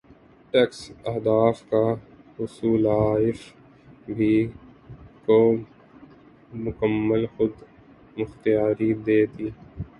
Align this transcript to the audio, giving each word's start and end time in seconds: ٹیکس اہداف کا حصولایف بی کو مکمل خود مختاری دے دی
ٹیکس 0.51 0.79
اہداف 1.09 1.57
کا 1.69 1.83
حصولایف 2.37 3.39
بی 4.17 4.33
کو 5.25 5.39
مکمل 6.63 7.25
خود 7.35 7.53
مختاری 8.17 8.91
دے 9.05 9.19
دی 9.33 9.47